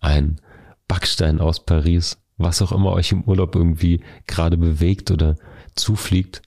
ein 0.00 0.40
Backstein 0.88 1.40
aus 1.40 1.64
Paris, 1.64 2.18
was 2.36 2.62
auch 2.62 2.72
immer 2.72 2.92
euch 2.92 3.12
im 3.12 3.22
Urlaub 3.24 3.54
irgendwie 3.54 4.02
gerade 4.26 4.56
bewegt 4.56 5.10
oder 5.10 5.36
zufliegt. 5.74 6.42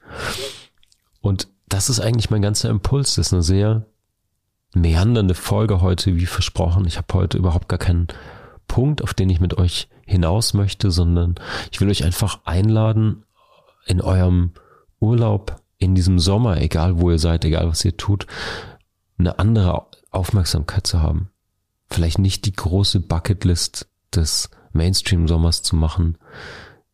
Und 1.22 1.48
das 1.67 1.89
ist 1.89 2.00
eigentlich 2.00 2.29
mein 2.29 2.41
ganzer 2.41 2.70
Impuls. 2.70 3.15
Das 3.15 3.27
ist 3.27 3.34
eine 3.34 3.44
sehr 3.44 3.86
meandernde 4.74 5.34
Folge 5.34 5.82
heute, 5.82 6.15
wie 6.15 6.25
versprochen. 6.25 6.86
Ich 6.86 6.98
habe 6.98 7.13
heute 7.13 7.38
überhaupt 7.38 7.67
gar 7.67 7.79
keinen 7.79 8.08
Punkt, 8.67 9.01
auf 9.01 9.13
den 9.13 9.29
ich 9.29 9.39
mit 9.39 9.58
euch 9.58 9.89
hinaus 10.06 10.53
möchte, 10.53 10.91
sondern 10.91 11.36
ich 11.72 11.82
will 11.82 11.89
euch 11.89 12.03
einfach 12.03 12.41
einladen, 12.46 13.24
in 13.86 14.01
eurem 14.01 14.51
Urlaub, 15.00 15.62
in 15.77 15.96
diesem 15.96 16.20
Sommer, 16.20 16.60
egal 16.62 17.00
wo 17.00 17.10
ihr 17.10 17.20
seid, 17.20 17.46
egal 17.46 17.70
was 17.70 17.86
ihr 17.86 17.96
tut, 17.96 18.27
eine 19.17 19.39
andere 19.39 19.86
Aufmerksamkeit 20.12 20.86
zu 20.86 21.01
haben 21.01 21.29
vielleicht 21.89 22.20
nicht 22.20 22.46
die 22.46 22.53
große 22.53 23.00
Bucketlist 23.00 23.88
des 24.13 24.49
Mainstream-Sommers 24.73 25.63
zu 25.63 25.75
machen, 25.75 26.17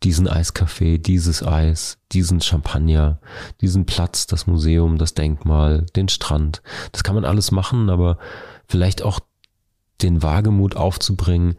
diesen 0.04 0.28
Eiskaffee, 0.28 0.98
dieses 0.98 1.44
Eis, 1.44 1.98
diesen 2.12 2.42
Champagner, 2.42 3.20
diesen 3.62 3.86
Platz, 3.86 4.28
das 4.28 4.48
Museum, 4.48 4.98
das 4.98 5.14
Denkmal, 5.14 5.86
den 5.96 6.10
Strand. 6.10 6.62
Das 6.92 7.04
kann 7.04 7.16
man 7.16 7.26
alles 7.26 7.52
machen, 7.52 7.90
aber 7.90 8.18
vielleicht 8.68 9.02
auch 9.02 9.20
den 10.02 10.22
Wagemut 10.22 10.76
aufzubringen, 10.76 11.58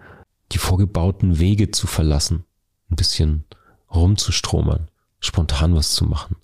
die 0.53 0.59
vorgebauten 0.59 1.39
Wege 1.39 1.71
zu 1.71 1.87
verlassen, 1.87 2.45
ein 2.91 2.97
bisschen 2.97 3.45
rumzustromern, 3.93 4.89
spontan 5.21 5.75
was 5.75 5.93
zu 5.93 6.05
machen, 6.05 6.37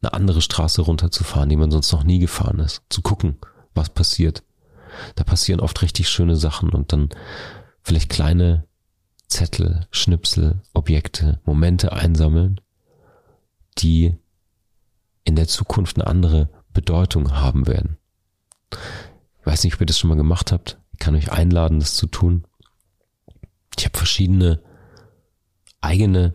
eine 0.00 0.12
andere 0.12 0.40
Straße 0.40 0.82
runterzufahren, 0.82 1.48
die 1.48 1.56
man 1.56 1.70
sonst 1.70 1.90
noch 1.92 2.04
nie 2.04 2.20
gefahren 2.20 2.60
ist, 2.60 2.82
zu 2.88 3.02
gucken, 3.02 3.38
was 3.74 3.90
passiert. 3.90 4.44
Da 5.16 5.24
passieren 5.24 5.60
oft 5.60 5.82
richtig 5.82 6.08
schöne 6.08 6.36
Sachen 6.36 6.70
und 6.70 6.92
dann 6.92 7.08
vielleicht 7.82 8.08
kleine 8.08 8.66
Zettel, 9.28 9.86
Schnipsel, 9.90 10.60
Objekte, 10.74 11.40
Momente 11.44 11.92
einsammeln, 11.92 12.60
die 13.78 14.16
in 15.24 15.36
der 15.36 15.48
Zukunft 15.48 15.96
eine 15.96 16.06
andere 16.06 16.48
Bedeutung 16.72 17.32
haben 17.32 17.66
werden. 17.66 17.96
Ich 18.70 19.46
weiß 19.46 19.64
nicht, 19.64 19.74
ob 19.74 19.80
ihr 19.80 19.86
das 19.86 19.98
schon 19.98 20.08
mal 20.08 20.16
gemacht 20.16 20.52
habt. 20.52 20.78
Ich 20.92 20.98
kann 20.98 21.14
euch 21.14 21.32
einladen, 21.32 21.80
das 21.80 21.94
zu 21.94 22.06
tun. 22.06 22.44
Ich 23.78 23.84
habe 23.84 23.96
verschiedene 23.96 24.60
eigene 25.80 26.34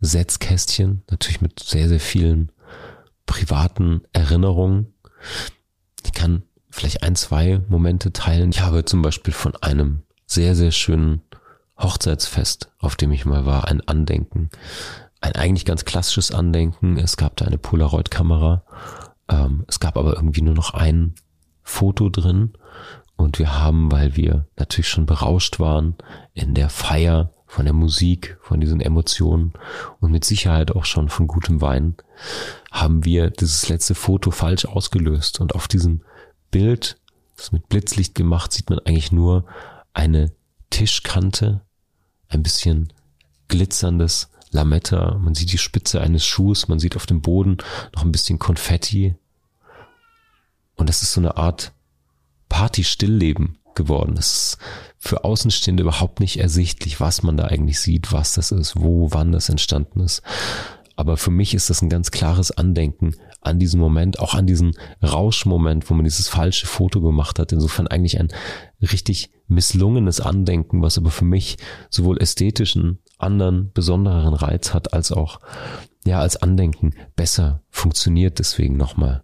Setzkästchen, 0.00 1.02
natürlich 1.10 1.40
mit 1.40 1.60
sehr, 1.60 1.88
sehr 1.88 2.00
vielen 2.00 2.52
privaten 3.26 4.02
Erinnerungen. 4.12 4.94
Ich 6.04 6.12
kann 6.12 6.42
vielleicht 6.70 7.02
ein, 7.02 7.16
zwei 7.16 7.60
Momente 7.68 8.12
teilen. 8.12 8.50
Ich 8.50 8.60
habe 8.60 8.84
zum 8.84 9.02
Beispiel 9.02 9.34
von 9.34 9.56
einem 9.56 10.02
sehr, 10.26 10.54
sehr 10.54 10.72
schönen 10.72 11.22
Hochzeitsfest, 11.78 12.70
auf 12.78 12.96
dem 12.96 13.12
ich 13.12 13.24
mal 13.24 13.46
war, 13.46 13.68
ein 13.68 13.86
Andenken. 13.86 14.50
Ein 15.20 15.32
eigentlich 15.32 15.64
ganz 15.64 15.84
klassisches 15.84 16.32
Andenken. 16.32 16.98
Es 16.98 17.16
gab 17.16 17.36
da 17.36 17.44
eine 17.44 17.58
Polaroid-Kamera. 17.58 18.64
Ähm, 19.28 19.64
es 19.68 19.80
gab 19.80 19.96
aber 19.96 20.14
irgendwie 20.14 20.42
nur 20.42 20.54
noch 20.54 20.74
ein 20.74 21.14
Foto 21.62 22.08
drin. 22.08 22.52
Und 23.16 23.38
wir 23.38 23.58
haben, 23.58 23.90
weil 23.90 24.16
wir 24.16 24.46
natürlich 24.56 24.88
schon 24.88 25.06
berauscht 25.06 25.58
waren 25.58 25.96
in 26.34 26.54
der 26.54 26.68
Feier 26.68 27.32
von 27.46 27.64
der 27.64 27.74
Musik, 27.74 28.36
von 28.42 28.60
diesen 28.60 28.80
Emotionen 28.80 29.54
und 30.00 30.10
mit 30.10 30.24
Sicherheit 30.24 30.72
auch 30.72 30.84
schon 30.84 31.08
von 31.08 31.26
gutem 31.26 31.62
Wein, 31.62 31.96
haben 32.70 33.04
wir 33.04 33.30
dieses 33.30 33.68
letzte 33.68 33.94
Foto 33.94 34.30
falsch 34.30 34.66
ausgelöst. 34.66 35.40
Und 35.40 35.54
auf 35.54 35.68
diesem 35.68 36.02
Bild, 36.50 36.98
das 37.36 37.52
mit 37.52 37.68
Blitzlicht 37.68 38.14
gemacht, 38.14 38.52
sieht 38.52 38.68
man 38.68 38.80
eigentlich 38.80 39.12
nur 39.12 39.46
eine 39.96 40.30
Tischkante, 40.68 41.62
ein 42.28 42.42
bisschen 42.42 42.92
glitzerndes 43.48 44.28
Lametta, 44.50 45.18
man 45.18 45.34
sieht 45.34 45.52
die 45.52 45.58
Spitze 45.58 46.00
eines 46.00 46.24
Schuhs, 46.24 46.68
man 46.68 46.78
sieht 46.78 46.96
auf 46.96 47.06
dem 47.06 47.22
Boden 47.22 47.56
noch 47.94 48.04
ein 48.04 48.12
bisschen 48.12 48.38
Konfetti. 48.38 49.14
Und 50.76 50.88
das 50.90 51.02
ist 51.02 51.12
so 51.12 51.20
eine 51.20 51.38
Art 51.38 51.72
Party-Stillleben 52.50 53.58
geworden. 53.74 54.14
Das 54.16 54.26
ist 54.26 54.58
für 54.98 55.24
Außenstehende 55.24 55.82
überhaupt 55.82 56.20
nicht 56.20 56.38
ersichtlich, 56.38 57.00
was 57.00 57.22
man 57.22 57.38
da 57.38 57.44
eigentlich 57.44 57.80
sieht, 57.80 58.12
was 58.12 58.34
das 58.34 58.52
ist, 58.52 58.76
wo, 58.76 59.12
wann 59.12 59.32
das 59.32 59.48
entstanden 59.48 60.00
ist. 60.00 60.22
Aber 60.96 61.18
für 61.18 61.30
mich 61.30 61.54
ist 61.54 61.68
das 61.68 61.82
ein 61.82 61.90
ganz 61.90 62.10
klares 62.10 62.50
Andenken 62.50 63.14
an 63.42 63.58
diesen 63.58 63.78
Moment, 63.78 64.18
auch 64.18 64.34
an 64.34 64.46
diesen 64.46 64.72
Rauschmoment, 65.02 65.88
wo 65.88 65.94
man 65.94 66.04
dieses 66.04 66.28
falsche 66.28 66.66
Foto 66.66 67.02
gemacht 67.02 67.38
hat. 67.38 67.52
Insofern 67.52 67.86
eigentlich 67.86 68.18
ein 68.18 68.32
richtig 68.80 69.30
misslungenes 69.46 70.20
Andenken, 70.20 70.82
was 70.82 70.96
aber 70.98 71.10
für 71.10 71.26
mich 71.26 71.58
sowohl 71.90 72.20
ästhetischen, 72.20 72.98
anderen, 73.18 73.72
besondereren 73.72 74.34
Reiz 74.34 74.72
hat, 74.74 74.94
als 74.94 75.12
auch, 75.12 75.40
ja, 76.04 76.20
als 76.20 76.36
Andenken 76.36 76.94
besser 77.14 77.62
funktioniert 77.70 78.38
deswegen 78.38 78.76
nochmal. 78.76 79.22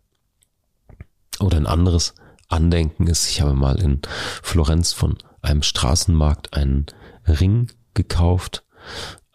Oder 1.41 1.57
ein 1.57 1.67
anderes 1.67 2.15
Andenken 2.49 3.07
ist, 3.07 3.31
ich 3.31 3.41
habe 3.41 3.55
mal 3.55 3.81
in 3.81 4.03
Florenz 4.43 4.93
von 4.93 5.17
einem 5.41 5.63
Straßenmarkt 5.63 6.53
einen 6.55 6.87
Ring 7.27 7.71
gekauft, 7.95 8.65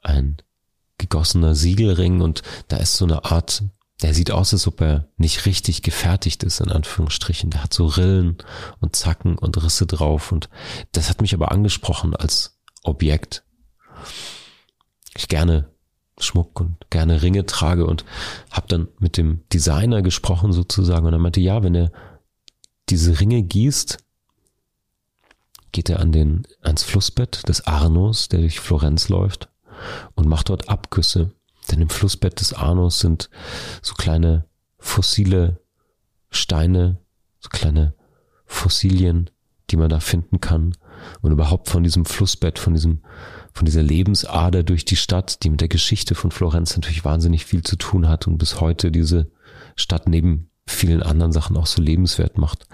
ein 0.04 0.38
gegossener 0.98 1.56
Siegelring 1.56 2.22
und 2.22 2.44
da 2.68 2.78
ist 2.78 2.98
so 2.98 3.06
eine 3.06 3.26
Art 3.26 3.64
der 4.02 4.14
sieht 4.14 4.32
aus, 4.32 4.54
als 4.54 4.68
ob 4.68 4.82
er 4.82 5.08
nicht 5.18 5.46
richtig 5.46 5.82
gefertigt 5.82 6.44
ist, 6.44 6.60
in 6.62 6.70
Anführungsstrichen. 6.70 7.50
Der 7.50 7.64
hat 7.64 7.74
so 7.74 7.88
Rillen 7.88 8.38
und 8.80 8.96
Zacken 8.96 9.38
und 9.38 9.62
Risse 9.62 9.88
drauf 9.88 10.32
und 10.32 10.50
das 10.92 11.10
hat 11.10 11.22
mich 11.22 11.34
aber 11.34 11.52
angesprochen 11.52 12.16
als 12.16 12.60
Objekt. 12.84 13.44
ich 15.16 15.28
gerne 15.28 15.72
Schmuck 16.20 16.60
und 16.60 16.78
gerne 16.90 17.22
Ringe 17.22 17.46
trage 17.46 17.86
und 17.86 18.06
habe 18.52 18.68
dann 18.68 18.88
mit 19.00 19.18
dem 19.18 19.44
Designer 19.52 20.02
gesprochen 20.02 20.54
sozusagen 20.54 21.06
und 21.06 21.14
er 21.14 21.20
meinte, 21.20 21.42
ja, 21.42 21.64
wenn 21.64 21.76
er 21.76 21.92
diese 22.90 23.20
Ringe 23.20 23.42
gießt, 23.42 23.98
geht 25.72 25.90
er 25.90 26.00
an 26.00 26.12
den, 26.12 26.48
ans 26.62 26.84
Flussbett 26.84 27.48
des 27.48 27.68
Arnos, 27.68 28.30
der 28.30 28.40
durch 28.40 28.60
Florenz 28.60 29.10
läuft 29.10 29.50
und 30.16 30.28
macht 30.28 30.50
dort 30.50 30.70
Abgüsse. 30.70 31.32
Denn 31.72 31.82
im 31.82 31.90
Flussbett 31.90 32.40
des 32.40 32.54
Arnos 32.54 33.00
sind 33.00 33.30
so 33.82 33.94
kleine 33.94 34.46
fossile 34.80 35.60
Steine, 36.30 37.00
so 37.40 37.50
kleine 37.50 37.94
Fossilien, 38.46 39.30
die 39.70 39.78
man 39.78 39.90
da 39.90 40.00
finden 40.00 40.40
kann. 40.40 40.76
Und 41.22 41.32
überhaupt 41.32 41.70
von 41.70 41.84
diesem 41.84 42.06
Flussbett, 42.06 42.58
von 42.58 42.74
diesem, 42.74 43.02
von 43.54 43.66
dieser 43.66 43.84
Lebensader 43.84 44.64
durch 44.64 44.86
die 44.86 44.96
Stadt, 44.96 45.44
die 45.44 45.50
mit 45.50 45.62
der 45.62 45.68
Geschichte 45.68 46.16
von 46.16 46.32
Florenz 46.32 46.76
natürlich 46.76 47.06
wahnsinnig 47.06 47.46
viel 47.46 47.64
zu 47.64 47.76
tun 47.76 48.08
hat 48.08 48.28
und 48.28 48.38
bis 48.38 48.60
heute 48.62 48.92
diese 48.92 49.30
Stadt 49.76 50.08
neben 50.08 50.50
vielen 50.66 51.04
anderen 51.04 51.32
Sachen 51.32 51.56
auch 51.58 51.68
so 51.68 51.82
lebenswert 51.82 52.38
macht, 52.38 52.68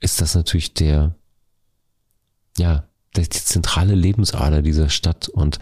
ist 0.00 0.20
das 0.20 0.34
natürlich 0.34 0.74
der, 0.74 1.16
ja, 2.56 2.88
die 3.22 3.30
zentrale 3.30 3.94
Lebensader 3.94 4.62
dieser 4.62 4.88
Stadt 4.88 5.28
und 5.28 5.58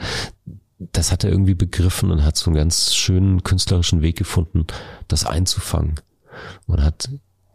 das 0.79 1.13
hat 1.13 1.25
er 1.25 1.31
irgendwie 1.31 1.55
begriffen 1.55 2.11
und 2.11 2.25
hat 2.25 2.37
so 2.37 2.51
einen 2.51 2.57
ganz 2.57 2.95
schönen 2.95 3.43
künstlerischen 3.43 4.03
Weg 4.03 4.17
gefunden, 4.17 4.67
das 5.09 5.25
einzufangen 5.25 5.95
und 6.67 6.83
hat 6.83 7.11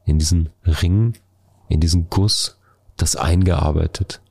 in 0.06 0.20
diesen 0.20 0.50
Ring, 0.66 1.14
in 1.68 1.80
diesen 1.80 2.10
Guss 2.10 2.58
das 2.98 3.16
eingearbeitet. 3.16 4.22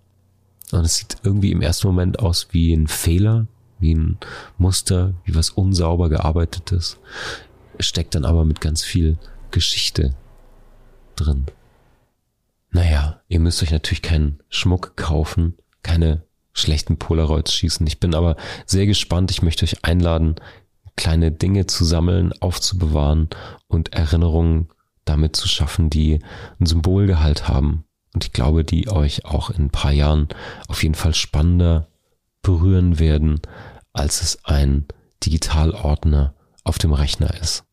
Und 0.72 0.84
es 0.84 0.96
sieht 0.96 1.16
irgendwie 1.22 1.52
im 1.52 1.62
ersten 1.62 1.86
Moment 1.86 2.18
aus 2.18 2.48
wie 2.50 2.74
ein 2.74 2.88
Fehler, 2.88 3.46
wie 3.78 3.94
ein 3.94 4.18
Muster, 4.58 5.14
wie 5.24 5.34
was 5.34 5.50
unsauber 5.50 6.08
gearbeitetes, 6.08 6.98
steckt 7.78 8.14
dann 8.14 8.24
aber 8.24 8.44
mit 8.44 8.60
ganz 8.60 8.82
viel 8.82 9.18
Geschichte 9.50 10.14
drin. 11.16 11.46
Naja, 12.70 13.20
ihr 13.28 13.40
müsst 13.40 13.62
euch 13.62 13.70
natürlich 13.70 14.02
keinen 14.02 14.40
Schmuck 14.48 14.96
kaufen, 14.96 15.56
keine 15.82 16.22
schlechten 16.52 16.98
Polaroids 16.98 17.54
schießen. 17.54 17.86
Ich 17.86 18.00
bin 18.00 18.14
aber 18.14 18.36
sehr 18.66 18.86
gespannt. 18.86 19.30
Ich 19.30 19.42
möchte 19.42 19.64
euch 19.64 19.84
einladen, 19.84 20.36
kleine 20.96 21.32
Dinge 21.32 21.66
zu 21.66 21.84
sammeln, 21.84 22.32
aufzubewahren 22.40 23.28
und 23.68 23.94
Erinnerungen 23.94 24.68
damit 25.04 25.36
zu 25.36 25.48
schaffen, 25.48 25.88
die 25.88 26.18
ein 26.60 26.66
Symbolgehalt 26.66 27.48
haben. 27.48 27.84
Und 28.12 28.24
ich 28.24 28.32
glaube, 28.32 28.64
die 28.64 28.90
euch 28.90 29.24
auch 29.24 29.50
in 29.50 29.66
ein 29.66 29.70
paar 29.70 29.92
Jahren 29.92 30.28
auf 30.66 30.82
jeden 30.82 30.94
Fall 30.94 31.14
spannender 31.14 31.88
berühren 32.42 32.98
werden, 32.98 33.40
als 33.92 34.22
es 34.22 34.44
ein 34.44 34.86
Digitalordner 35.24 36.34
auf 36.64 36.78
dem 36.78 36.92
Rechner 36.92 37.32
ist, 37.40 37.64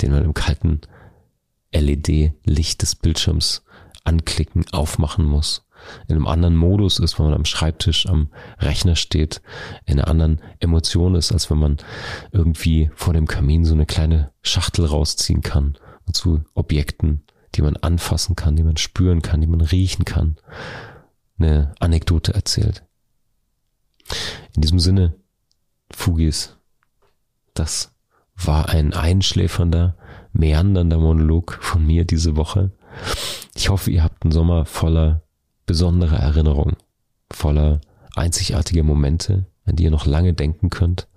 den 0.00 0.12
man 0.12 0.24
im 0.24 0.34
kalten 0.34 0.80
LED-Licht 1.72 2.82
des 2.82 2.96
Bildschirms 2.96 3.62
anklicken, 4.04 4.64
aufmachen 4.72 5.24
muss. 5.24 5.66
In 6.06 6.14
einem 6.14 6.28
anderen 6.28 6.56
Modus 6.56 6.98
ist, 6.98 7.18
wenn 7.18 7.26
man 7.26 7.34
am 7.34 7.44
Schreibtisch 7.44 8.06
am 8.06 8.28
Rechner 8.58 8.94
steht, 8.94 9.42
in 9.84 9.98
einer 9.98 10.08
anderen 10.08 10.40
Emotion 10.60 11.14
ist, 11.14 11.32
als 11.32 11.50
wenn 11.50 11.58
man 11.58 11.78
irgendwie 12.30 12.90
vor 12.94 13.14
dem 13.14 13.26
Kamin 13.26 13.64
so 13.64 13.74
eine 13.74 13.86
kleine 13.86 14.32
Schachtel 14.42 14.86
rausziehen 14.86 15.42
kann 15.42 15.76
und 16.06 16.16
zu 16.16 16.44
Objekten, 16.54 17.24
die 17.54 17.62
man 17.62 17.76
anfassen 17.76 18.36
kann, 18.36 18.56
die 18.56 18.62
man 18.62 18.76
spüren 18.76 19.22
kann, 19.22 19.40
die 19.40 19.46
man 19.46 19.60
riechen 19.60 20.04
kann, 20.04 20.36
eine 21.38 21.74
Anekdote 21.80 22.32
erzählt. 22.32 22.84
In 24.54 24.62
diesem 24.62 24.78
Sinne, 24.78 25.14
Fugis, 25.90 26.56
das 27.54 27.92
war 28.36 28.68
ein 28.68 28.92
einschläfernder, 28.92 29.96
meandernder 30.32 30.98
Monolog 30.98 31.58
von 31.60 31.84
mir 31.84 32.04
diese 32.04 32.36
Woche. 32.36 32.72
Ich 33.54 33.68
hoffe, 33.68 33.90
ihr 33.90 34.02
habt 34.02 34.24
einen 34.24 34.32
Sommer 34.32 34.64
voller 34.64 35.22
besonderer 35.66 36.18
Erinnerungen, 36.18 36.76
voller 37.30 37.80
einzigartiger 38.14 38.82
Momente, 38.82 39.46
an 39.64 39.76
die 39.76 39.84
ihr 39.84 39.90
noch 39.90 40.06
lange 40.06 40.34
denken 40.34 40.70
könnt. 40.70 41.08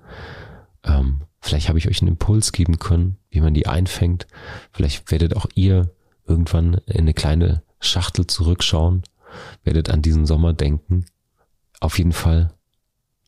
Ähm, 0.83 1.21
vielleicht 1.41 1.69
habe 1.69 1.79
ich 1.79 1.87
euch 1.87 2.01
einen 2.01 2.09
Impuls 2.09 2.51
geben 2.51 2.79
können, 2.79 3.17
wie 3.29 3.41
man 3.41 3.53
die 3.53 3.67
einfängt. 3.67 4.27
Vielleicht 4.71 5.11
werdet 5.11 5.35
auch 5.35 5.47
ihr 5.55 5.89
irgendwann 6.27 6.75
in 6.85 7.01
eine 7.01 7.13
kleine 7.13 7.63
Schachtel 7.79 8.27
zurückschauen, 8.27 9.03
werdet 9.63 9.89
an 9.89 10.01
diesen 10.01 10.25
Sommer 10.25 10.53
denken. 10.53 11.05
Auf 11.79 11.97
jeden 11.97 12.13
Fall 12.13 12.53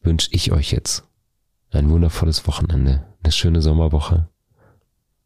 wünsche 0.01 0.29
ich 0.31 0.51
euch 0.51 0.71
jetzt 0.71 1.03
ein 1.71 1.89
wundervolles 1.89 2.47
Wochenende, 2.47 3.05
eine 3.23 3.31
schöne 3.31 3.61
Sommerwoche. 3.61 4.29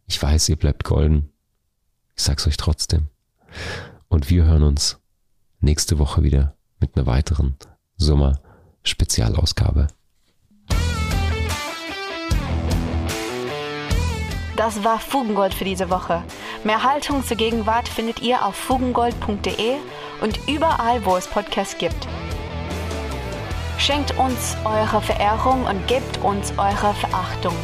Ich 0.08 0.22
weiß, 0.22 0.50
ihr 0.50 0.56
bleibt 0.56 0.84
golden. 0.84 1.31
Ich 2.15 2.24
sag's 2.24 2.47
euch 2.47 2.58
trotzdem. 2.58 3.08
Und 4.08 4.30
wir 4.30 4.45
hören 4.45 4.63
uns 4.63 5.00
nächste 5.60 6.00
Woche 6.00 6.24
wieder 6.24 6.56
mit 6.80 6.95
einer 6.95 7.06
weiteren 7.06 7.58
Sommer-Spezialausgabe. 7.97 9.88
Das 14.58 14.84
war 14.84 15.00
Fugengold 15.00 15.54
für 15.54 15.63
diese 15.63 15.89
Woche. 15.89 16.24
Mehr 16.63 16.84
Haltung 16.84 17.26
zur 17.26 17.38
Gegenwart 17.38 17.88
findet 17.88 18.21
ihr 18.21 18.45
auf 18.45 18.56
fugengold.de 18.56 19.78
und 20.21 20.39
überall, 20.47 21.04
wo 21.06 21.17
es 21.17 21.28
Podcasts 21.28 21.78
gibt. 21.78 22.08
Schenkt 23.80 24.15
uns 24.19 24.56
eure 24.63 25.02
Verehrung 25.02 25.65
und 25.65 25.88
gebt 25.88 26.19
uns 26.19 26.52
eure 26.58 26.93
Verachtung. 26.93 27.56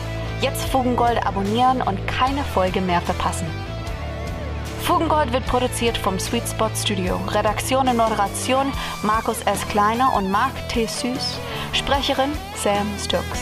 Jetzt 0.42 0.66
Fugengold 0.66 1.24
abonnieren 1.24 1.84
und 1.84 2.08
keine 2.08 2.44
Folge 2.44 2.82
mehr 2.82 3.02
verpassen. 3.02 3.46
Fugengold 4.88 5.34
wird 5.34 5.46
produziert 5.48 5.98
vom 5.98 6.18
Sweet 6.18 6.48
Spot 6.48 6.70
Studio. 6.74 7.20
Redaktion 7.28 7.90
und 7.90 7.98
Moderation 7.98 8.72
Markus 9.04 9.42
S. 9.42 9.68
Kleiner 9.68 10.14
und 10.16 10.32
Marc 10.32 10.54
T. 10.70 10.86
Süß. 10.86 11.40
Sprecherin 11.74 12.32
Sam 12.56 12.88
Stokes. 12.98 13.42